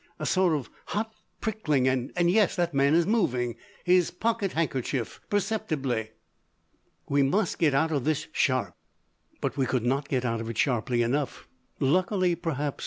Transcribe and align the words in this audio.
A 0.17 0.25
sort 0.25 0.55
of 0.55 0.67
hot 0.87 1.13
pricking 1.41 1.87
and 1.87 2.11
yes. 2.31 2.55
That 2.55 2.73
man's 2.73 3.05
moving 3.05 3.55
his 3.83 4.09
pocket 4.09 4.53
handkerchief! 4.53 5.21
Perceptibly. 5.29 6.09
We 7.07 7.21
must 7.21 7.59
get 7.59 7.75
out 7.75 7.91
of 7.91 8.03
this 8.03 8.25
sharp." 8.31 8.75
But 9.41 9.57
we 9.57 9.67
could 9.67 9.85
not 9.85 10.09
get 10.09 10.25
out 10.25 10.41
of 10.41 10.49
it 10.49 10.57
sharply 10.57 11.03
enough. 11.03 11.47
Luckily, 11.79 12.33
perhaps! 12.33 12.79